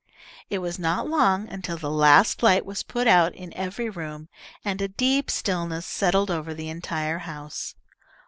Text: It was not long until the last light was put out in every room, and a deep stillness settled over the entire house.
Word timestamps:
It 0.49 0.57
was 0.57 0.79
not 0.79 1.07
long 1.07 1.47
until 1.47 1.77
the 1.77 1.91
last 1.91 2.41
light 2.41 2.65
was 2.65 2.81
put 2.81 3.05
out 3.05 3.35
in 3.35 3.53
every 3.53 3.87
room, 3.87 4.29
and 4.65 4.81
a 4.81 4.87
deep 4.87 5.29
stillness 5.29 5.85
settled 5.85 6.31
over 6.31 6.55
the 6.55 6.69
entire 6.69 7.19
house. 7.19 7.75